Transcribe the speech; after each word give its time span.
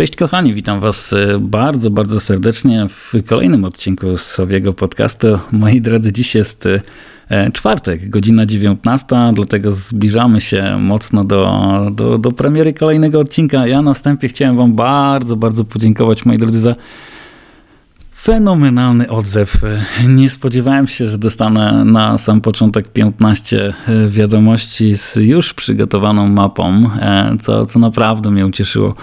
Cześć 0.00 0.16
kochani, 0.16 0.54
witam 0.54 0.80
was 0.80 1.12
e, 1.12 1.38
bardzo, 1.38 1.90
bardzo 1.90 2.20
serdecznie 2.20 2.86
w 2.88 3.14
kolejnym 3.26 3.64
odcinku 3.64 4.16
Sowiego 4.16 4.72
Podcastu. 4.72 5.38
Moi 5.52 5.80
drodzy, 5.80 6.12
dziś 6.12 6.34
jest 6.34 6.68
e, 7.28 7.50
czwartek, 7.52 8.08
godzina 8.08 8.46
19, 8.46 9.06
dlatego 9.34 9.72
zbliżamy 9.72 10.40
się 10.40 10.78
mocno 10.78 11.24
do, 11.24 11.70
do, 11.92 12.18
do 12.18 12.32
premiery 12.32 12.72
kolejnego 12.72 13.20
odcinka. 13.20 13.66
Ja 13.66 13.82
na 13.82 13.94
wstępie 13.94 14.28
chciałem 14.28 14.56
wam 14.56 14.74
bardzo, 14.74 15.36
bardzo 15.36 15.64
podziękować, 15.64 16.26
moi 16.26 16.38
drodzy, 16.38 16.60
za 16.60 16.74
fenomenalny 18.16 19.08
odzew. 19.08 19.56
Nie 20.08 20.30
spodziewałem 20.30 20.86
się, 20.86 21.06
że 21.06 21.18
dostanę 21.18 21.84
na 21.84 22.18
sam 22.18 22.40
początek 22.40 22.88
15 22.88 23.74
wiadomości 24.08 24.96
z 24.96 25.16
już 25.16 25.54
przygotowaną 25.54 26.28
mapą, 26.28 26.90
e, 27.00 27.36
co, 27.40 27.66
co 27.66 27.78
naprawdę 27.78 28.30
mnie 28.30 28.46
ucieszyło. 28.46 28.94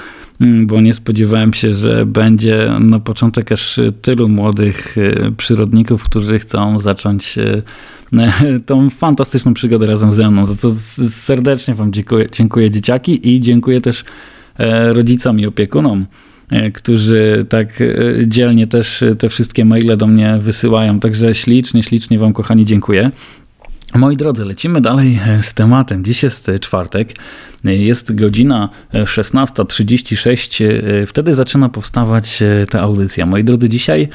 Mm, 0.41 0.67
bo 0.67 0.81
nie 0.81 0.93
spodziewałem 0.93 1.53
się, 1.53 1.73
że 1.73 2.05
będzie 2.05 2.71
na 2.79 2.99
początek 2.99 3.51
aż 3.51 3.79
tylu 4.01 4.27
młodych 4.27 4.97
e, 4.97 5.31
przyrodników, 5.31 6.03
którzy 6.03 6.39
chcą 6.39 6.79
zacząć 6.79 7.37
e, 7.37 7.61
tą 8.65 8.89
fantastyczną 8.89 9.53
przygodę 9.53 9.87
razem 9.87 10.13
ze 10.13 10.31
mną, 10.31 10.45
za 10.45 10.55
co 10.55 10.75
serdecznie 11.09 11.75
Wam 11.75 11.93
dziękuję, 11.93 12.27
dziękuję 12.31 12.71
dzieciaki 12.71 13.35
i 13.35 13.39
dziękuję 13.39 13.81
też 13.81 14.03
e, 14.57 14.93
rodzicom 14.93 15.39
i 15.39 15.45
opiekunom, 15.45 16.05
którzy 16.73 17.45
tak 17.49 17.83
dzielnie 18.27 18.67
też 18.67 19.03
te 19.19 19.29
wszystkie 19.29 19.65
maile 19.65 19.97
do 19.97 20.07
mnie 20.07 20.39
wysyłają. 20.41 20.99
Także 20.99 21.35
ślicznie, 21.35 21.83
ślicznie 21.83 22.19
Wam, 22.19 22.33
kochani, 22.33 22.65
dziękuję. 22.65 23.11
Moi 23.95 24.17
drodzy, 24.17 24.45
lecimy 24.45 24.81
dalej 24.81 25.19
e, 25.27 25.43
z 25.43 25.53
tematem. 25.53 26.05
Dziś 26.05 26.23
jest 26.23 26.49
e, 26.49 26.59
czwartek, 26.59 27.13
e, 27.65 27.75
jest 27.75 28.15
godzina 28.15 28.69
16.36, 28.93 30.63
wtedy 31.07 31.35
zaczyna 31.35 31.69
powstawać 31.69 32.43
ta 32.69 32.79
audycja. 32.79 33.25
Moi 33.25 33.43
drodzy, 33.43 33.69
dzisiaj 33.69 34.09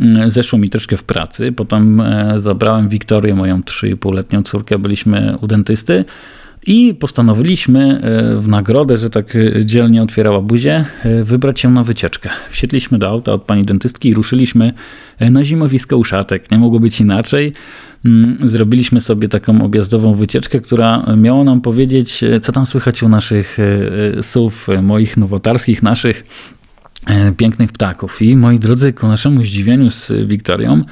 mm, 0.00 0.30
zeszło 0.30 0.58
mi 0.58 0.68
troszkę 0.68 0.96
w 0.96 1.02
pracy, 1.02 1.52
potem 1.52 2.02
zabrałem 2.36 2.88
Wiktorię, 2.88 3.34
moją 3.34 3.60
3,5-letnią 3.60 4.42
córkę, 4.42 4.78
byliśmy 4.78 5.36
u 5.40 5.46
dentysty 5.46 6.04
i 6.68 6.94
postanowiliśmy 6.94 8.00
w 8.40 8.48
nagrodę, 8.48 8.98
że 8.98 9.10
tak 9.10 9.26
dzielnie 9.64 10.02
otwierała 10.02 10.40
buzię, 10.40 10.84
wybrać 11.24 11.60
się 11.60 11.70
na 11.70 11.84
wycieczkę. 11.84 12.30
Wsiedliśmy 12.50 12.98
do 12.98 13.08
auta 13.08 13.32
od 13.32 13.42
pani 13.42 13.64
dentystki 13.64 14.08
i 14.08 14.14
ruszyliśmy 14.14 14.72
na 15.20 15.44
zimowisko 15.44 15.96
uszatek. 15.96 16.50
Nie 16.50 16.58
mogło 16.58 16.80
być 16.80 17.00
inaczej. 17.00 17.52
Mm, 18.04 18.38
zrobiliśmy 18.48 19.00
sobie 19.00 19.28
taką 19.28 19.62
objazdową 19.62 20.14
wycieczkę, 20.14 20.60
która 20.60 21.06
miała 21.16 21.44
nam 21.44 21.60
powiedzieć, 21.60 22.22
e, 22.22 22.40
co 22.40 22.52
tam 22.52 22.66
słychać 22.66 23.02
u 23.02 23.08
naszych 23.08 23.58
e, 23.58 24.18
e, 24.18 24.22
słów, 24.22 24.68
moich 24.82 25.16
nowotarskich, 25.16 25.82
naszych 25.82 26.24
pięknych 27.36 27.72
ptaków. 27.72 28.22
I 28.22 28.36
moi 28.36 28.58
drodzy, 28.58 28.92
ku 28.92 29.08
naszemu 29.08 29.44
zdziwieniu 29.44 29.90
z 29.90 30.12
Wiktorią, 30.26 30.82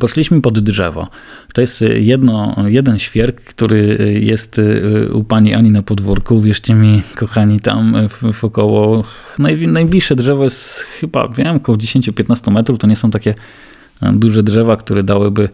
Poszliśmy 0.00 0.40
pod 0.40 0.58
drzewo. 0.58 1.08
To 1.54 1.60
jest 1.60 1.84
jedno, 1.96 2.56
jeden 2.66 2.98
świerk, 2.98 3.40
który 3.40 3.98
jest 4.20 4.60
u 5.12 5.24
pani 5.24 5.54
Ani 5.54 5.70
na 5.70 5.82
podwórku. 5.82 6.40
Wierzcie 6.40 6.74
mi, 6.74 7.02
kochani, 7.16 7.60
tam 7.60 8.08
w, 8.08 8.32
w 8.32 8.44
około. 8.44 9.04
Naj, 9.38 9.66
najbliższe 9.68 10.16
drzewo 10.16 10.44
jest 10.44 10.78
chyba, 10.78 11.28
wiem, 11.28 11.56
około 11.56 11.78
10-15 11.78 12.52
metrów. 12.52 12.78
To 12.78 12.86
nie 12.86 12.96
są 12.96 13.10
takie 13.10 13.34
duże 14.12 14.42
drzewa, 14.42 14.76
które 14.76 15.02
dałyby 15.02 15.48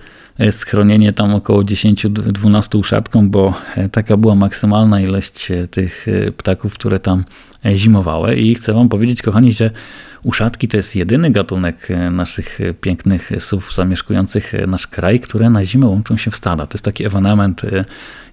schronienie 0.51 1.13
tam 1.13 1.35
około 1.35 1.63
10-12 1.63 2.79
uszatkom, 2.79 3.31
bo 3.31 3.55
e, 3.77 3.89
taka 3.89 4.17
była 4.17 4.35
maksymalna 4.35 5.01
ilość 5.01 5.51
e, 5.51 5.67
tych 5.67 6.07
ptaków, 6.37 6.75
które 6.75 6.99
tam 6.99 7.25
zimowały. 7.75 8.37
I 8.37 8.55
chcę 8.55 8.73
Wam 8.73 8.89
powiedzieć, 8.89 9.23
kochani, 9.23 9.53
że 9.53 9.71
uszatki 10.23 10.69
to 10.69 10.77
jest 10.77 10.97
jedyny 10.97 11.31
gatunek 11.31 11.89
naszych 12.11 12.59
pięknych 12.81 13.31
sów 13.41 13.75
zamieszkujących 13.75 14.53
nasz 14.67 14.87
kraj, 14.87 15.21
które 15.21 15.51
na 15.51 15.65
zimę 15.65 15.87
łączą 15.87 16.17
się 16.17 16.31
w 16.31 16.37
stada. 16.37 16.67
To 16.67 16.75
jest 16.75 16.85
taki 16.85 17.05
ewenement 17.05 17.63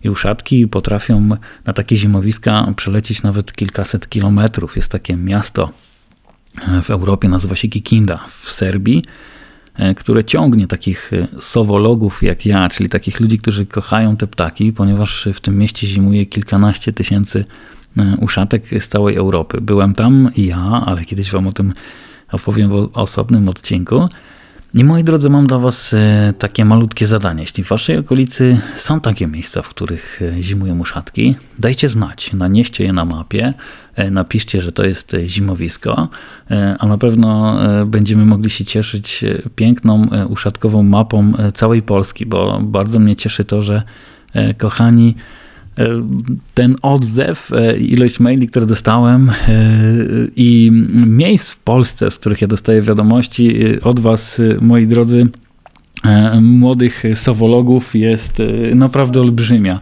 i 0.03 0.09
uszatki 0.09 0.67
potrafią 0.67 1.29
na 1.65 1.73
takie 1.73 1.97
zimowiska 1.97 2.73
przelecieć 2.75 3.23
nawet 3.23 3.53
kilkaset 3.53 4.09
kilometrów. 4.09 4.75
Jest 4.75 4.91
takie 4.91 5.15
miasto 5.15 5.69
w 6.83 6.89
Europie, 6.89 7.29
nazywa 7.29 7.55
się 7.55 7.67
Kikinda 7.67 8.19
w 8.29 8.51
Serbii 8.51 9.03
E, 9.03 9.36
które 9.97 10.23
ciągnie 10.23 10.67
takich 10.67 11.13
e, 11.13 11.27
sowologów 11.41 12.23
jak 12.23 12.45
ja, 12.45 12.69
czyli 12.69 12.89
takich 12.89 13.19
ludzi, 13.19 13.39
którzy 13.39 13.65
kochają 13.65 14.17
te 14.17 14.27
ptaki, 14.27 14.73
ponieważ 14.73 15.29
w 15.33 15.39
tym 15.39 15.57
mieście 15.57 15.87
zimuje 15.87 16.25
kilkanaście 16.25 16.93
tysięcy 16.93 17.45
e, 17.97 18.17
uszatek 18.21 18.65
z 18.79 18.87
całej 18.87 19.15
Europy. 19.15 19.61
Byłem 19.61 19.93
tam 19.93 20.29
ja, 20.37 20.83
ale 20.85 21.05
kiedyś 21.05 21.31
wam 21.31 21.47
o 21.47 21.53
tym 21.53 21.73
opowiem 22.31 22.69
w 22.69 22.89
osobnym 22.93 23.49
odcinku. 23.49 24.09
I 24.73 24.83
moi 24.83 25.03
drodzy, 25.03 25.29
mam 25.29 25.47
dla 25.47 25.59
Was 25.59 25.93
e, 25.93 26.33
takie 26.39 26.65
malutkie 26.65 27.07
zadanie. 27.07 27.41
Jeśli 27.41 27.63
w 27.63 27.67
Waszej 27.67 27.97
okolicy 27.97 28.59
są 28.75 29.01
takie 29.01 29.27
miejsca, 29.27 29.61
w 29.61 29.69
których 29.69 30.21
e, 30.21 30.43
zimują 30.43 30.79
uszatki, 30.79 31.35
dajcie 31.59 31.89
znać, 31.89 32.33
nanieście 32.33 32.83
je 32.83 32.93
na 32.93 33.05
mapie, 33.05 33.53
e, 33.95 34.11
napiszcie, 34.11 34.61
że 34.61 34.71
to 34.71 34.85
jest 34.85 35.15
zimowisko, 35.27 36.09
a 36.79 36.85
na 36.85 36.97
pewno 36.97 37.57
będziemy 37.85 38.25
mogli 38.25 38.49
się 38.49 38.65
cieszyć 38.65 39.25
piękną 39.55 40.07
uszatkową 40.29 40.83
mapą 40.83 41.33
całej 41.53 41.81
Polski, 41.81 42.25
bo 42.25 42.59
bardzo 42.63 42.99
mnie 42.99 43.15
cieszy 43.15 43.45
to, 43.45 43.61
że 43.61 43.83
kochani, 44.57 45.15
ten 46.53 46.75
odzew, 46.81 47.51
e, 47.53 47.77
ilość 47.77 48.19
maili, 48.19 48.47
które 48.47 48.65
dostałem 48.65 49.29
e, 49.29 49.33
i 50.35 50.71
miejsc 51.07 51.51
w 51.51 51.59
Polsce, 51.59 52.11
z 52.11 52.19
których 52.19 52.41
ja 52.41 52.47
dostaję 52.47 52.81
wiadomości 52.81 53.63
e, 53.65 53.81
od 53.81 53.99
Was, 53.99 54.41
moi 54.61 54.87
drodzy, 54.87 55.27
młodych 56.41 57.03
sowologów 57.15 57.95
jest 57.95 58.41
naprawdę 58.75 59.21
olbrzymia. 59.21 59.79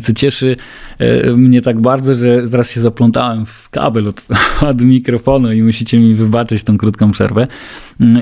Co 0.00 0.12
cieszy 0.12 0.56
mnie 1.36 1.62
tak 1.62 1.80
bardzo, 1.80 2.14
że 2.14 2.48
teraz 2.48 2.70
się 2.70 2.80
zaplątałem 2.80 3.46
w 3.46 3.70
kabel 3.70 4.08
od, 4.08 4.28
od 4.70 4.82
mikrofonu 4.82 5.52
i 5.52 5.62
musicie 5.62 5.98
mi 5.98 6.14
wybaczyć 6.14 6.62
tą 6.62 6.78
krótką 6.78 7.10
przerwę. 7.10 7.46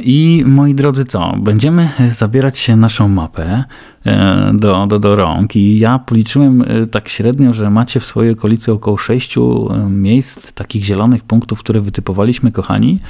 I 0.03 0.43
moi 0.47 0.75
drodzy, 0.75 1.05
co? 1.05 1.37
Będziemy 1.39 1.89
zabierać 2.11 2.69
naszą 2.69 3.09
mapę 3.09 3.65
E, 4.07 4.53
do, 4.55 4.87
do, 4.87 4.99
do 4.99 5.17
rąk. 5.17 5.57
I 5.57 5.79
ja 5.79 5.99
policzyłem 5.99 6.63
e, 6.63 6.87
tak 6.87 7.09
średnio, 7.09 7.53
że 7.53 7.71
macie 7.71 8.01
w 8.01 8.05
swojej 8.05 8.33
okolicy 8.33 8.73
około 8.73 8.99
sześciu 8.99 9.73
e, 9.73 9.91
miejsc, 9.91 10.53
takich 10.53 10.85
zielonych 10.85 11.25
punktów, 11.25 11.61
które 11.61 11.81
wytypowaliśmy, 11.81 12.53
kochani, 12.53 13.01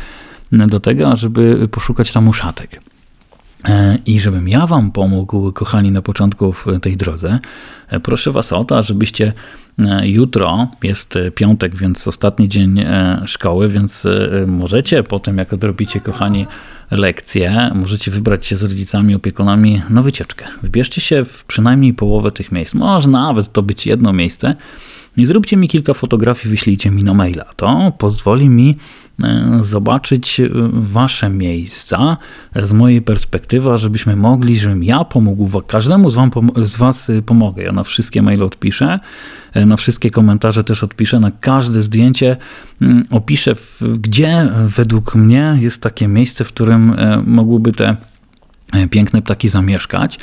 do 0.53 0.81
tego, 0.81 1.17
żeby 1.17 1.69
poszukać 1.71 2.13
tam 2.13 2.29
uszatek. 2.29 2.81
I 4.07 4.21
żebym 4.21 4.49
ja 4.49 4.67
Wam 4.67 4.93
pomógł, 4.93 5.53
kochani, 5.53 5.93
na 5.93 6.03
początku 6.03 6.53
w 6.53 6.67
tej 6.83 6.97
drodze, 6.97 7.39
proszę 8.03 8.33
Was 8.33 8.53
o 8.53 8.65
to, 8.65 8.83
żebyście 8.83 9.33
jutro, 10.03 10.69
jest 10.83 11.19
piątek, 11.35 11.77
więc 11.77 12.09
ostatni 12.09 12.49
dzień 12.49 12.85
szkoły, 13.27 13.69
więc 13.69 14.07
możecie 14.47 15.03
potem, 15.03 15.39
jak 15.39 15.53
odrobicie, 15.53 16.01
kochani, 16.01 16.47
lekcje, 16.91 17.71
możecie 17.75 18.11
wybrać 18.11 18.47
się 18.47 18.57
z 18.57 18.63
rodzicami, 18.63 19.15
opiekunami 19.15 19.83
na 19.91 20.03
wycieczkę. 20.03 20.47
Wybierzcie 20.63 21.01
się 21.01 21.25
w 21.25 21.45
przynajmniej 21.45 21.95
połowę 21.95 22.31
tych 22.31 22.53
miejsc. 22.53 22.75
Może 22.75 23.09
nawet 23.09 23.53
to 23.53 23.63
być 23.63 23.87
jedno 23.87 24.13
miejsce. 24.13 24.57
I 25.17 25.27
zróbcie 25.27 25.57
mi 25.57 25.69
kilka 25.69 25.95
fotografii, 25.95 26.51
wyślijcie 26.51 26.91
mi 26.91 27.05
na 27.05 27.15
maila. 27.15 27.45
To 27.57 27.93
pozwoli 27.99 28.49
mi 28.49 28.77
e, 29.23 29.59
zobaczyć 29.61 30.41
e, 30.41 30.49
wasze 30.73 31.29
miejsca 31.29 32.17
z 32.63 32.73
mojej 32.73 33.03
perspektywy, 33.03 33.79
żebyśmy 33.79 34.17
mogli, 34.17 34.59
żebym 34.59 34.85
ja 34.85 35.05
pomógł, 35.05 35.63
każdemu 35.63 36.11
z, 36.11 36.15
wam, 36.15 36.31
z 36.57 36.77
was 36.77 37.11
e, 37.11 37.23
pomogę. 37.23 37.63
Ja 37.63 37.73
na 37.73 37.85
wszystkie 37.85 38.23
maile 38.23 38.43
odpiszę, 38.43 39.01
na 39.67 39.77
wszystkie 39.77 40.11
komentarze 40.11 40.65
też 40.65 40.85
odpiszę, 40.85 41.21
na 41.21 41.31
każde 41.31 41.83
zdjęcie 41.83 42.37
mm, 42.83 43.07
opiszę, 43.11 43.55
gdzie 43.99 44.49
według 44.67 45.15
mnie 45.15 45.59
jest 45.61 45.83
takie 45.83 46.09
miejsce, 46.09 46.45
w 46.45 46.49
którym 46.49 46.95
mogłyby 47.27 47.73
te 47.73 47.97
piękne 48.91 49.23
ptaki 49.23 49.49
zamieszkać. 49.49 50.19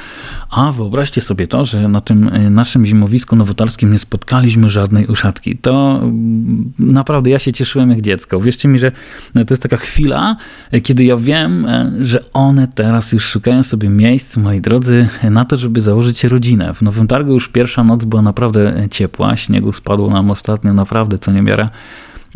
A 0.50 0.72
wyobraźcie 0.72 1.22
sobie 1.22 1.48
to, 1.48 1.66
że 1.66 1.88
na 1.88 2.02
tym 2.02 2.30
e, 2.34 2.50
naszym 2.50 2.86
zimowisku 2.86 3.36
nowotarskim 3.36 3.92
nie 3.92 3.98
spotkaliśmy 3.98 4.70
żadnej 4.70 5.08
uszatki. 5.08 5.58
To 5.58 6.00
mm, 6.02 6.74
naprawdę 6.80 7.30
ja 7.30 7.40
się 7.40 7.54
cieszyłem 7.54 7.90
jak 7.90 8.02
dziecko. 8.02 8.42
Wierzcie 8.42 8.68
mi, 8.68 8.80
że 8.80 8.92
to 9.34 9.46
jest 9.50 9.64
taka 9.64 9.78
chwila, 9.78 10.36
e, 10.72 10.82
kiedy 10.82 11.04
ja 11.04 11.18
wiem, 11.18 11.68
że 12.02 12.24
one 12.34 12.68
teraz 12.68 13.12
już 13.12 13.26
szukają 13.26 13.64
sobie 13.64 13.90
miejsc, 13.90 14.38
moi 14.38 14.62
drodzy, 14.62 15.08
na 15.24 15.46
to, 15.46 15.58
żeby 15.58 15.82
założyć 15.82 16.24
rodzinę. 16.24 16.74
W 16.74 16.82
Nowym 16.82 17.08
Targu 17.08 17.34
już 17.34 17.48
pierwsza 17.48 17.84
noc 17.84 18.06
była 18.06 18.22
naprawdę 18.22 18.88
ciepła. 18.92 19.38
Śniegu 19.38 19.74
spadło 19.74 20.10
nam 20.10 20.32
ostatnio 20.32 20.74
naprawdę 20.74 21.20
co 21.20 21.32
niemiara 21.32 21.70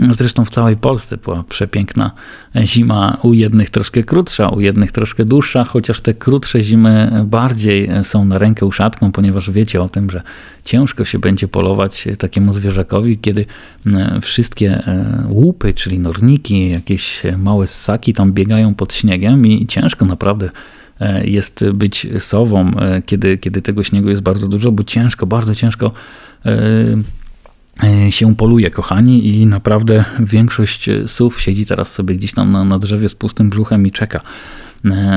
Zresztą 0.09 0.45
w 0.45 0.49
całej 0.49 0.77
Polsce 0.77 1.17
była 1.17 1.43
przepiękna 1.43 2.11
zima, 2.63 3.17
u 3.23 3.33
jednych 3.33 3.69
troszkę 3.69 4.03
krótsza, 4.03 4.49
u 4.49 4.59
jednych 4.59 4.91
troszkę 4.91 5.25
dłuższa, 5.25 5.63
chociaż 5.63 6.01
te 6.01 6.13
krótsze 6.13 6.63
zimy 6.63 7.25
bardziej 7.25 7.89
są 8.03 8.25
na 8.25 8.37
rękę 8.37 8.65
uszatką, 8.65 9.11
ponieważ 9.11 9.51
wiecie 9.51 9.81
o 9.81 9.89
tym, 9.89 10.09
że 10.09 10.21
ciężko 10.63 11.05
się 11.05 11.19
będzie 11.19 11.47
polować 11.47 12.07
takiemu 12.17 12.53
zwierzakowi, 12.53 13.17
kiedy 13.17 13.45
wszystkie 14.21 14.83
łupy, 15.29 15.73
czyli 15.73 15.99
norniki, 15.99 16.69
jakieś 16.69 17.23
małe 17.37 17.67
ssaki 17.67 18.13
tam 18.13 18.33
biegają 18.33 18.73
pod 18.73 18.93
śniegiem 18.93 19.45
i 19.45 19.67
ciężko 19.67 20.05
naprawdę 20.05 20.49
E, 20.99 21.27
jest 21.27 21.65
być 21.73 22.07
sową, 22.19 22.71
e, 22.79 23.01
kiedy, 23.01 23.37
kiedy 23.37 23.61
tego 23.61 23.83
śniegu 23.83 24.09
jest 24.09 24.21
bardzo 24.21 24.47
dużo, 24.47 24.71
bo 24.71 24.83
ciężko, 24.83 25.25
bardzo 25.25 25.55
ciężko 25.55 25.91
e, 26.45 26.51
się 28.09 28.35
poluje, 28.35 28.71
kochani, 28.71 29.27
i 29.27 29.45
naprawdę 29.45 30.05
większość 30.19 30.89
sów 31.07 31.41
siedzi 31.41 31.65
teraz 31.65 31.91
sobie 31.91 32.15
gdzieś 32.15 32.33
tam 32.33 32.51
na, 32.51 32.63
na 32.63 32.79
drzewie 32.79 33.09
z 33.09 33.15
pustym 33.15 33.49
brzuchem 33.49 33.87
i 33.87 33.91
czeka 33.91 34.21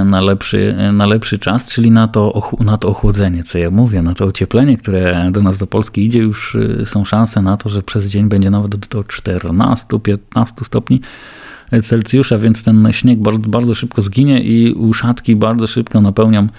na 0.04 0.20
lepszy, 0.20 0.74
na 0.92 1.06
lepszy 1.06 1.38
czas, 1.38 1.72
czyli 1.72 1.90
na 1.90 2.08
to, 2.08 2.50
na 2.60 2.76
to 2.76 2.88
ochłodzenie, 2.88 3.44
co 3.44 3.58
ja 3.58 3.70
mówię, 3.70 4.02
na 4.02 4.14
to 4.14 4.24
ocieplenie, 4.24 4.76
które 4.76 5.30
do 5.32 5.42
nas 5.42 5.58
do 5.58 5.66
Polski 5.66 6.06
idzie, 6.06 6.18
już 6.18 6.56
są 6.84 7.04
szanse 7.04 7.42
na 7.42 7.56
to, 7.56 7.68
że 7.68 7.82
przez 7.82 8.06
dzień 8.10 8.28
będzie 8.28 8.50
nawet 8.50 8.76
do 8.76 9.02
14-15 9.02 10.64
stopni 10.64 11.00
Celsjusza, 11.82 12.38
więc 12.38 12.64
ten 12.64 12.88
śnieg 12.92 13.18
bardzo, 13.18 13.48
bardzo 13.48 13.74
szybko 13.74 14.02
zginie 14.02 14.42
i 14.42 14.72
uszatki 14.72 15.36
bardzo 15.36 15.66
szybko 15.66 16.00
napełnią 16.00 16.38
mm, 16.38 16.50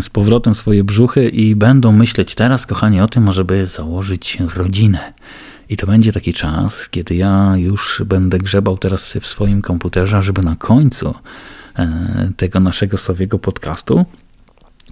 z 0.00 0.10
powrotem 0.10 0.54
swoje 0.54 0.84
brzuchy 0.84 1.28
i 1.28 1.56
będą 1.56 1.92
myśleć 1.92 2.34
teraz, 2.34 2.66
kochani, 2.66 3.00
o 3.00 3.08
tym, 3.08 3.32
żeby 3.32 3.66
założyć 3.66 4.38
rodzinę. 4.56 5.12
I 5.68 5.76
to 5.76 5.86
będzie 5.86 6.12
taki 6.12 6.32
czas, 6.32 6.88
kiedy 6.88 7.14
ja 7.14 7.52
już 7.56 8.02
będę 8.06 8.38
grzebał 8.38 8.78
teraz 8.78 9.14
w 9.20 9.26
swoim 9.26 9.62
komputerze, 9.62 10.22
żeby 10.22 10.42
na 10.42 10.56
końcu 10.56 11.14
e, 11.78 12.30
tego 12.36 12.60
naszego 12.60 12.96
sowiego 12.96 13.38
podcastu 13.38 14.04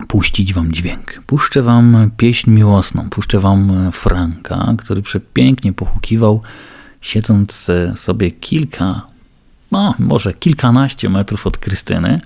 puścić 0.09 0.55
wam 0.55 0.73
dźwięk. 0.73 1.23
Puszczę 1.27 1.63
wam 1.63 2.11
pieśń 2.17 2.51
miłosną, 2.51 3.11
puszczę 3.11 3.41
wam 3.41 3.91
Franka, 3.93 4.75
który 4.79 5.03
przepięknie 5.03 5.73
pochukiwał, 5.73 6.43
siedząc 7.01 7.67
sobie 7.97 8.31
kilka 8.31 9.11
no, 9.73 9.95
może 9.99 10.33
kilkanaście 10.33 11.09
metrów 11.09 11.47
od 11.47 11.59
Krystyny. 11.59 12.19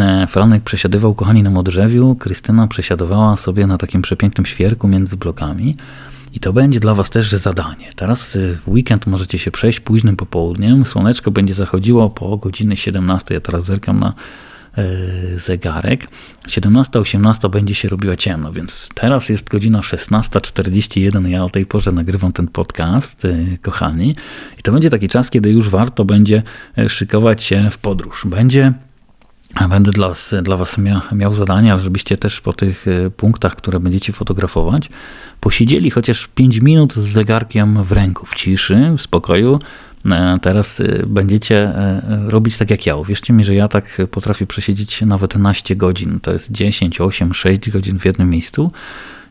E, 0.00 0.26
Franek 0.26 0.62
przesiadywał, 0.62 1.14
kochani, 1.14 1.42
na 1.42 1.50
modrzewiu, 1.50 2.14
Krystyna 2.14 2.66
przesiadowała 2.66 3.36
sobie 3.36 3.66
na 3.66 3.78
takim 3.78 4.02
przepięknym 4.02 4.46
świerku 4.46 4.88
między 4.88 5.16
blokami. 5.16 5.76
I 6.32 6.40
to 6.40 6.52
będzie 6.52 6.80
dla 6.80 6.94
Was 6.94 7.10
też 7.10 7.32
zadanie. 7.32 7.90
Teraz 7.96 8.36
e, 8.36 8.38
w 8.38 8.68
weekend 8.68 9.06
możecie 9.06 9.38
się 9.38 9.50
przejść 9.50 9.80
późnym 9.80 10.16
popołudniem. 10.16 10.84
Słoneczko 10.84 11.30
będzie 11.30 11.54
zachodziło 11.54 12.10
po 12.10 12.36
godzinie 12.36 12.76
17. 12.76 13.34
Ja 13.34 13.40
teraz 13.40 13.64
zerkam 13.64 14.00
na 14.00 14.14
E, 14.78 15.38
zegarek. 15.38 16.06
17-18 16.48 17.50
będzie 17.50 17.74
się 17.74 17.88
robiła 17.88 18.16
ciemno, 18.16 18.52
więc 18.52 18.88
teraz 18.94 19.28
jest 19.28 19.48
godzina 19.48 19.80
16.41. 19.80 21.28
Ja 21.28 21.44
o 21.44 21.50
tej 21.50 21.66
porze 21.66 21.92
nagrywam 21.92 22.32
ten 22.32 22.48
podcast, 22.48 23.24
e, 23.24 23.58
kochani. 23.62 24.16
I 24.58 24.62
to 24.62 24.72
będzie 24.72 24.90
taki 24.90 25.08
czas, 25.08 25.30
kiedy 25.30 25.50
już 25.50 25.68
warto 25.68 26.04
będzie 26.04 26.42
e, 26.78 26.88
szykować 26.88 27.42
się 27.42 27.70
w 27.70 27.78
podróż. 27.78 28.22
Będzie 28.26 28.72
Będę 29.68 29.90
dla, 29.90 30.12
dla 30.42 30.56
Was 30.56 30.78
miał, 30.78 31.00
miał 31.12 31.32
zadania, 31.32 31.78
żebyście 31.78 32.16
też 32.16 32.40
po 32.40 32.52
tych 32.52 32.86
punktach, 33.16 33.56
które 33.56 33.80
będziecie 33.80 34.12
fotografować, 34.12 34.88
posiedzieli 35.40 35.90
chociaż 35.90 36.28
5 36.34 36.60
minut 36.60 36.94
z 36.94 36.98
zegarkiem 36.98 37.82
w 37.82 37.92
ręku, 37.92 38.26
w 38.26 38.34
ciszy, 38.34 38.94
w 38.98 39.02
spokoju, 39.02 39.58
E, 40.10 40.38
teraz 40.42 40.80
y, 40.80 41.04
będziecie 41.06 41.56
e, 41.56 42.02
robić 42.28 42.56
tak 42.56 42.70
jak 42.70 42.86
ja. 42.86 42.96
Uwierzcie 42.96 43.32
mi, 43.32 43.44
że 43.44 43.54
ja 43.54 43.68
tak 43.68 43.98
potrafię 44.10 44.46
przesiedzieć 44.46 45.02
nawet 45.02 45.36
naście 45.36 45.76
godzin. 45.76 46.20
To 46.20 46.32
jest 46.32 46.52
10, 46.52 47.00
8, 47.00 47.34
6 47.34 47.70
godzin 47.70 47.98
w 47.98 48.04
jednym 48.04 48.30
miejscu, 48.30 48.72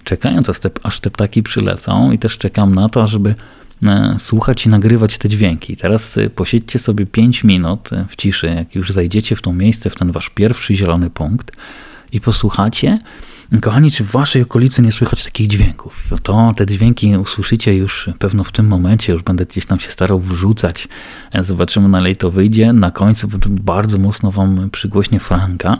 czekając 0.03 0.49
aż 0.83 0.99
te 0.99 1.11
ptaki 1.11 1.43
przylecą 1.43 2.11
i 2.11 2.19
też 2.19 2.37
czekam 2.37 2.75
na 2.75 2.89
to, 2.89 3.07
żeby 3.07 3.29
e, 3.29 3.35
słuchać 4.17 4.65
i 4.65 4.69
nagrywać 4.69 5.17
te 5.17 5.29
dźwięki. 5.29 5.77
Teraz 5.77 6.17
y, 6.17 6.29
posiedźcie 6.29 6.79
sobie 6.79 7.05
5 7.05 7.43
minut 7.43 7.89
w 8.09 8.15
ciszy, 8.15 8.47
jak 8.47 8.75
już 8.75 8.91
zajdziecie 8.91 9.35
w 9.35 9.41
to 9.41 9.53
miejsce, 9.53 9.89
w 9.89 9.95
ten 9.95 10.11
wasz 10.11 10.29
pierwszy 10.29 10.75
zielony 10.75 11.09
punkt 11.09 11.51
i 12.11 12.19
posłuchacie, 12.19 12.99
Kochani, 13.61 13.91
czy 13.91 14.03
w 14.03 14.11
waszej 14.11 14.41
okolicy 14.41 14.81
nie 14.81 14.91
słychać 14.91 15.23
takich 15.23 15.47
dźwięków? 15.47 16.09
To 16.23 16.51
te 16.55 16.65
dźwięki 16.65 17.17
usłyszycie 17.17 17.75
już 17.75 18.09
pewno 18.19 18.43
w 18.43 18.51
tym 18.51 18.67
momencie, 18.67 19.13
już 19.13 19.23
będę 19.23 19.45
gdzieś 19.45 19.65
tam 19.65 19.79
się 19.79 19.91
starał 19.91 20.19
wrzucać. 20.19 20.87
Zobaczymy 21.39 21.89
na 21.89 21.99
ile 21.99 22.15
to 22.15 22.31
wyjdzie. 22.31 22.73
Na 22.73 22.91
końcu 22.91 23.27
bardzo 23.49 23.97
mocno 23.97 24.31
wam 24.31 24.69
przygłośnie 24.69 25.19
Franka. 25.19 25.77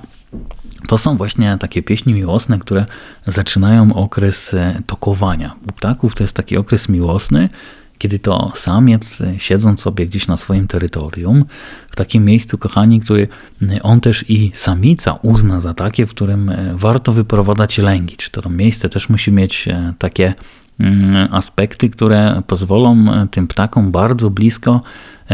To 0.88 0.98
są 0.98 1.18
właśnie 1.18 1.58
takie 1.60 1.84
pieśni 1.84 2.14
miłosne, 2.14 2.60
które 2.60 2.86
zaczynają 3.28 3.94
okres 3.94 4.54
e, 4.54 4.82
tokowania. 4.88 5.56
U 5.70 5.72
ptaków 5.72 6.16
to 6.16 6.24
jest 6.24 6.36
taki 6.36 6.58
okres 6.58 6.90
miłosny, 6.90 7.50
kiedy 7.98 8.20
to 8.20 8.52
samiec, 8.56 9.22
e, 9.22 9.40
siedząc 9.40 9.82
sobie 9.82 10.08
gdzieś 10.08 10.28
na 10.28 10.38
swoim 10.38 10.68
terytorium, 10.68 11.46
w 11.92 11.96
takim 11.96 12.26
miejscu, 12.26 12.58
kochani, 12.58 13.00
który 13.00 13.28
e, 13.62 13.84
on 13.84 14.02
też 14.02 14.26
i 14.30 14.52
samica 14.54 15.20
uzna 15.22 15.62
za 15.62 15.74
takie, 15.74 16.06
w 16.06 16.10
którym 16.10 16.50
e, 16.50 16.74
warto 16.76 17.12
wyprowadzać 17.12 17.78
lęgi. 17.78 18.18
Czy 18.18 18.32
to, 18.32 18.42
to 18.42 18.50
miejsce 18.50 18.90
też 18.90 19.10
musi 19.10 19.32
mieć 19.32 19.66
takie 20.00 20.26
mm, 20.26 20.36
aspekty, 21.32 21.90
które 21.90 22.42
pozwolą 22.48 23.06
tym 23.32 23.48
ptakom 23.48 23.92
bardzo 23.92 24.30
blisko 24.30 24.82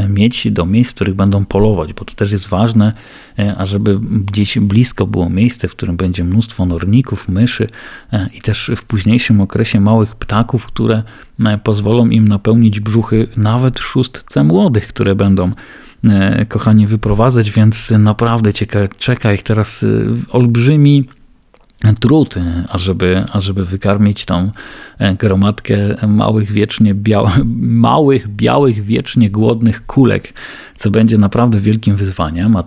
mieć 0.09 0.51
do 0.51 0.65
miejsc, 0.65 0.91
w 0.91 0.95
których 0.95 1.15
będą 1.15 1.45
polować, 1.45 1.93
bo 1.93 2.05
to 2.05 2.13
też 2.13 2.31
jest 2.31 2.47
ważne, 2.47 2.93
ażeby 3.57 3.99
gdzieś 4.25 4.59
blisko 4.59 5.07
było 5.07 5.29
miejsce, 5.29 5.67
w 5.67 5.71
którym 5.71 5.97
będzie 5.97 6.23
mnóstwo 6.23 6.65
norników, 6.65 7.29
myszy 7.29 7.67
i 8.33 8.41
też 8.41 8.71
w 8.77 8.83
późniejszym 8.83 9.41
okresie 9.41 9.79
małych 9.79 10.15
ptaków, 10.15 10.67
które 10.67 11.03
pozwolą 11.63 12.09
im 12.09 12.27
napełnić 12.27 12.79
brzuchy 12.79 13.27
nawet 13.37 13.79
szóstce 13.79 14.43
młodych, 14.43 14.87
które 14.87 15.15
będą 15.15 15.51
e, 16.03 16.45
kochani 16.45 16.87
wyprowadzać, 16.87 17.51
więc 17.51 17.91
naprawdę 17.91 18.51
czeka 18.97 19.33
ich 19.33 19.43
teraz 19.43 19.83
e, 19.83 19.87
olbrzymi 20.31 21.05
trud, 21.99 22.37
e, 22.37 22.63
ażeby, 22.69 23.25
ażeby 23.31 23.65
wykarmić 23.65 24.25
tą 24.25 24.51
gromadkę 25.19 25.77
małych, 26.07 26.51
wiecznie 26.51 26.93
białych, 26.93 27.39
małych, 27.87 28.27
białych, 28.27 28.83
wiecznie 28.83 29.29
głodnych 29.29 29.85
kulek, 29.85 30.33
co 30.77 30.91
będzie 30.91 31.17
naprawdę 31.17 31.59
wielkim 31.59 31.95
wyzwaniem. 31.95 32.55
A 32.55 32.63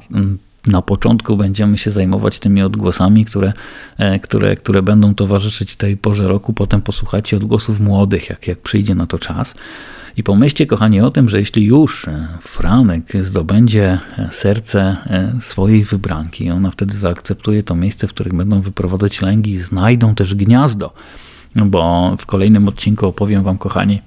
na 0.66 0.82
początku 0.82 1.36
będziemy 1.36 1.78
się 1.78 1.90
zajmować 1.90 2.38
tymi 2.38 2.62
odgłosami, 2.62 3.24
które, 3.24 3.52
e, 3.98 4.18
które, 4.18 4.56
które 4.56 4.82
będą 4.82 5.14
towarzyszyć 5.14 5.76
tej 5.76 5.96
porze 5.96 6.28
roku. 6.28 6.52
Potem 6.52 6.82
posłuchacie 6.82 7.36
odgłosów 7.36 7.80
młodych, 7.80 8.30
jak, 8.30 8.46
jak 8.46 8.58
przyjdzie 8.58 8.94
na 8.94 9.06
to 9.06 9.18
czas. 9.18 9.54
I 10.16 10.22
pomyślcie, 10.22 10.66
kochani, 10.66 11.00
o 11.00 11.10
tym, 11.10 11.28
że 11.28 11.38
jeśli 11.38 11.64
już 11.64 12.08
e, 12.08 12.28
Franek 12.40 13.04
zdobędzie 13.20 13.98
e, 14.18 14.28
serce 14.30 14.96
swojej 15.40 15.84
wybranki, 15.84 16.50
ona 16.50 16.70
wtedy 16.70 16.94
zaakceptuje 16.94 17.62
to 17.62 17.74
miejsce, 17.74 18.06
w 18.06 18.10
którym 18.10 18.38
będą 18.38 18.60
wyprowadzać 18.60 19.22
lęgi, 19.22 19.58
znajdą 19.58 20.14
też 20.14 20.34
gniazdo. 20.34 20.92
Bo 21.56 22.14
w 22.18 22.26
kolejnym 22.26 22.68
odcinku 22.68 23.06
opowiem 23.06 23.42
Wam, 23.42 23.58
kochani, 23.58 24.02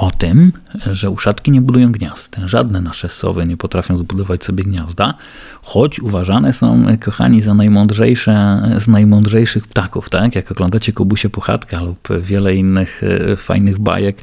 o 0.00 0.10
tym, 0.10 0.52
że 0.90 1.10
uszatki 1.10 1.50
nie 1.50 1.60
budują 1.60 1.92
gniazd. 1.92 2.36
Żadne 2.44 2.80
nasze 2.80 3.08
sowy 3.08 3.46
nie 3.46 3.56
potrafią 3.56 3.96
zbudować 3.96 4.44
sobie 4.44 4.64
gniazda, 4.64 5.14
choć 5.62 6.00
uważane 6.00 6.52
są, 6.52 6.86
kochani, 7.00 7.42
za 7.42 7.54
najmądrzejsze 7.54 8.62
z 8.78 8.88
najmądrzejszych 8.88 9.68
ptaków. 9.68 10.08
Tak? 10.10 10.34
Jak 10.34 10.52
oglądacie 10.52 10.92
Kubusie 10.92 11.30
Puchatka 11.30 11.80
lub 11.80 12.08
wiele 12.20 12.54
innych 12.54 13.02
e, 13.02 13.36
fajnych 13.36 13.78
bajek, 13.78 14.16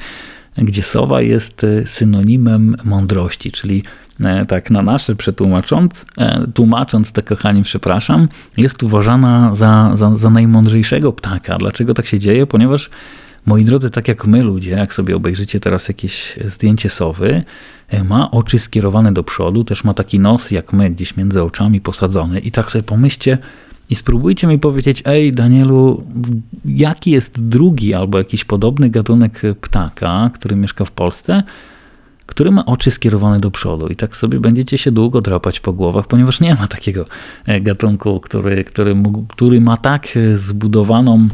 gdzie 0.58 0.84
sowa 0.84 1.22
jest 1.22 1.64
e, 1.64 1.88
synonimem 1.88 2.76
mądrości, 2.84 3.52
czyli 3.52 3.84
e, 4.20 4.46
tak 4.46 4.72
na 4.72 4.82
nasze 4.82 5.16
przetłumacząc, 5.16 6.06
tłumacząc 6.54 7.12
to, 7.12 7.24
kochani, 7.24 7.64
przepraszam, 7.64 8.28
jest 8.58 8.84
uważana 8.84 9.56
za, 9.56 9.92
za, 9.96 10.16
za 10.16 10.30
najmądrzejszego 10.30 11.14
ptaka. 11.14 11.58
Dlaczego 11.58 11.94
tak 11.94 12.06
się 12.06 12.20
dzieje? 12.20 12.48
Ponieważ 12.48 12.90
Moi 13.48 13.64
drodzy, 13.64 13.90
tak 13.90 14.08
jak 14.08 14.28
my 14.28 14.44
ludzie, 14.44 14.72
jak 14.72 14.94
sobie 14.94 15.16
obejrzycie 15.16 15.60
teraz 15.60 15.88
jakieś 15.88 16.36
zdjęcie 16.46 16.90
sowy, 16.90 17.44
e, 17.88 18.04
ma 18.04 18.32
oczy 18.32 18.60
skierowane 18.60 19.14
do 19.14 19.24
przodu, 19.24 19.64
też 19.64 19.84
ma 19.84 19.94
taki 19.94 20.20
nos 20.20 20.52
jak 20.52 20.74
my, 20.74 20.90
gdzieś 20.90 21.18
między 21.18 21.44
oczami 21.44 21.82
posadzony. 21.82 22.40
I 22.40 22.52
tak 22.52 22.72
sobie 22.72 22.84
pomyślcie 22.84 23.38
i 23.90 23.96
spróbujcie 23.96 24.48
mi 24.48 24.60
powiedzieć, 24.60 25.04
ej 25.06 25.32
Danielu, 25.32 26.04
jaki 26.66 27.12
jest 27.12 27.48
drugi 27.48 27.94
albo 27.94 28.18
jakiś 28.18 28.46
podobny 28.46 28.90
gatunek 28.90 29.42
ptaka, 29.62 30.30
który 30.34 30.56
mieszka 30.56 30.86
w 30.86 30.92
Polsce, 30.92 31.44
który 32.26 32.52
ma 32.52 32.66
oczy 32.66 32.92
skierowane 32.92 33.40
do 33.40 33.52
przodu. 33.52 33.88
I 33.88 33.96
tak 33.96 34.18
sobie 34.18 34.40
będziecie 34.40 34.78
się 34.78 34.92
długo 34.92 35.22
drapać 35.22 35.60
po 35.60 35.74
głowach, 35.74 36.08
ponieważ 36.08 36.40
nie 36.40 36.56
ma 36.56 36.68
takiego 36.68 37.06
e, 37.46 37.62
gatunku, 37.62 38.20
który, 38.20 38.64
który, 38.64 38.96
który 39.30 39.62
ma 39.62 39.78
tak 39.78 40.08
zbudowaną 40.36 41.28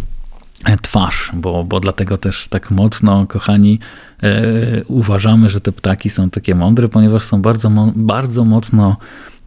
twarz, 0.82 1.32
bo, 1.34 1.63
bo 1.63 1.79
dlatego 1.79 2.17
też 2.17 2.48
tak 2.48 2.72
mocno, 2.72 3.27
kochani, 3.27 3.79
e, 4.24 4.84
uważamy, 4.88 5.50
że 5.50 5.62
te 5.62 5.72
ptaki 5.72 6.10
są 6.10 6.29
takie 6.29 6.55
mądre, 6.55 6.89
ponieważ 6.89 7.24
są 7.24 7.41
bardzo, 7.41 7.72
bardzo 7.96 8.46
mocno 8.46 8.98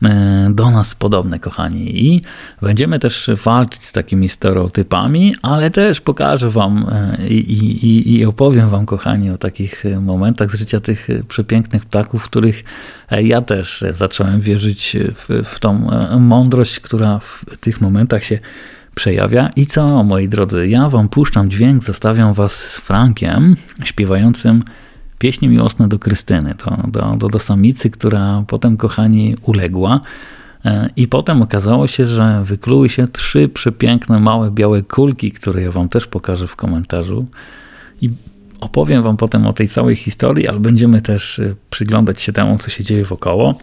e, 0.03 0.51
do 0.55 0.71
nas 0.71 0.95
podobne, 0.95 1.39
kochani. 1.39 2.07
I 2.07 2.21
będziemy 2.63 2.99
też 2.99 3.31
walczyć 3.45 3.85
z 3.85 3.93
takimi 3.93 4.29
stereotypami, 4.29 5.35
ale 5.43 5.71
też 5.71 6.01
pokażę 6.01 6.51
Wam 6.51 6.87
e, 6.93 7.29
i, 7.29 7.53
i, 7.87 8.19
i 8.19 8.25
opowiem 8.25 8.69
Wam, 8.69 8.87
kochani, 8.87 9.31
o 9.31 9.39
takich 9.39 9.85
momentach 10.01 10.53
z 10.53 10.59
życia 10.59 10.81
tych 10.81 11.09
przepięknych 11.29 11.87
ptaków, 11.87 12.23
w 12.23 12.29
których 12.29 12.65
ja 13.11 13.43
też 13.43 13.85
zacząłem 13.91 14.41
wierzyć 14.41 14.97
w, 15.15 15.43
w 15.45 15.61
tą 15.61 15.91
mądrość, 16.21 16.81
która 16.81 17.19
w 17.19 17.45
tych 17.61 17.81
momentach 17.81 18.25
się 18.25 18.39
przejawia. 18.97 19.51
I 19.57 19.67
co, 19.67 20.03
moi 20.05 20.29
drodzy, 20.29 20.69
ja 20.69 20.89
wam 20.89 21.09
puszczam 21.09 21.51
dźwięk, 21.51 21.85
zostawiam 21.85 22.35
was 22.35 22.53
z 22.53 22.79
Frankiem 22.79 23.57
śpiewającym 23.85 24.63
pieśni 25.19 25.49
miłosne 25.49 25.89
do 25.89 25.99
Krystyny, 25.99 26.55
to, 26.55 26.77
do, 26.89 27.17
do, 27.19 27.29
do 27.29 27.39
samicy, 27.39 27.91
która 27.91 28.45
potem, 28.47 28.77
kochani, 28.77 29.37
uległa. 29.43 30.01
E, 30.65 30.91
I 30.97 31.09
potem 31.09 31.43
okazało 31.43 31.87
się, 31.87 32.07
że 32.07 32.43
wykluły 32.45 32.89
się 32.89 33.09
trzy 33.09 33.49
przepiękne, 33.49 34.21
małe, 34.21 34.51
białe 34.51 34.83
kulki, 34.83 35.33
które 35.33 35.63
ja 35.63 35.71
wam 35.71 35.89
też 35.89 36.07
pokażę 36.07 36.47
w 36.47 36.57
komentarzu. 36.57 37.27
I 38.03 38.11
opowiem 38.61 39.03
wam 39.03 39.17
potem 39.17 39.47
o 39.47 39.53
tej 39.53 39.69
całej 39.69 39.97
historii, 39.97 40.49
ale 40.49 40.61
będziemy 40.61 41.01
też 41.01 41.39
e, 41.39 41.55
przyglądać 41.71 42.21
się 42.21 42.33
temu, 42.33 42.59
co 42.59 42.71
się 42.71 42.85
dzieje 42.85 43.05
wokoło. 43.05 43.55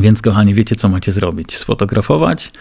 Więc, 0.00 0.22
kochani, 0.22 0.54
wiecie, 0.54 0.76
co 0.76 0.88
macie 0.88 1.12
zrobić? 1.12 1.56
Sfotografować, 1.56 2.52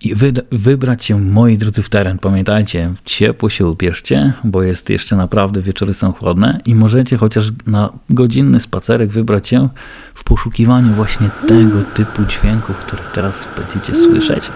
i 0.00 0.14
wy, 0.14 0.32
wybrać 0.52 1.04
się, 1.04 1.20
moi 1.20 1.58
drodzy, 1.58 1.82
w 1.82 1.88
teren. 1.88 2.18
Pamiętajcie, 2.18 2.92
ciepło 3.04 3.50
się 3.50 3.66
ubierzcie, 3.66 4.32
bo 4.44 4.62
jest 4.62 4.90
jeszcze 4.90 5.16
naprawdę, 5.16 5.60
wieczory 5.60 5.94
są 5.94 6.12
chłodne 6.12 6.60
i 6.64 6.74
możecie 6.74 7.16
chociaż 7.16 7.52
na 7.66 7.92
godzinny 8.10 8.60
spacerek 8.60 9.10
wybrać 9.10 9.48
się 9.48 9.68
w 10.14 10.24
poszukiwaniu 10.24 10.88
właśnie 10.88 11.30
tego 11.48 11.82
typu 11.94 12.24
dźwięków, 12.24 12.76
które 12.76 13.02
teraz 13.12 13.48
będziecie 13.56 13.94
słyszeć. 13.94 14.50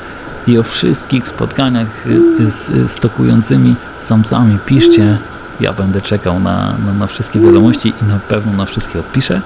I 0.47 0.59
o 0.59 0.63
wszystkich 0.63 1.29
spotkaniach 1.29 2.07
y, 2.07 2.51
z, 2.51 2.91
z 2.91 2.95
tokującymi 2.95 3.75
samcami 4.01 4.59
piszcie. 4.67 5.19
Ja 5.61 5.73
będę 5.73 6.01
czekał 6.01 6.41
na, 6.41 6.79
na, 6.87 6.93
na 6.93 7.07
wszystkie 7.07 7.41
wiadomości 7.41 7.93
i 8.03 8.05
na 8.05 8.19
pewno 8.19 8.53
na 8.53 8.65
wszystkie 8.65 9.01
odpiszę 9.01 9.43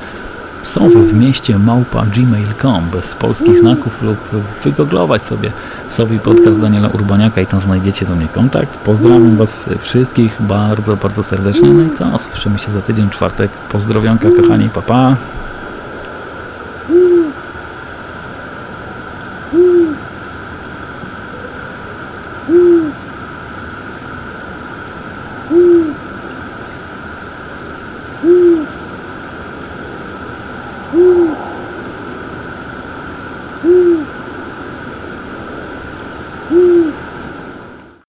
sowy 0.64 1.02
w 1.02 1.14
mieście 1.14 1.58
małpa 1.58 2.06
gmail.com 2.06 2.84
bez 2.92 3.14
polskich 3.14 3.58
znaków 3.58 4.02
lub 4.02 4.18
wygoglować 4.62 5.24
sobie 5.24 5.52
Sowi 5.88 6.18
podcast 6.18 6.60
Daniela 6.60 6.88
Urbaniaka 6.88 7.40
i 7.40 7.46
tam 7.46 7.60
znajdziecie 7.60 8.06
do 8.06 8.16
mnie 8.16 8.28
kontakt. 8.28 8.78
Pozdrawiam 8.78 9.36
Was 9.36 9.68
wszystkich 9.78 10.36
bardzo, 10.42 10.96
bardzo 10.96 11.22
serdecznie. 11.22 11.68
No 11.68 11.82
i 11.82 11.96
co? 11.96 12.18
Słyszymy 12.18 12.58
się 12.58 12.72
za 12.72 12.80
tydzień, 12.80 13.10
czwartek. 13.10 13.50
Pozdrowionka, 13.50 14.28
kochani, 14.42 14.68
papa. 14.68 14.82
Pa. 14.82 15.43